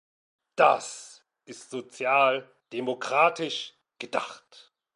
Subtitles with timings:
[0.55, 4.73] Das ist sozialdemokratisch gedacht.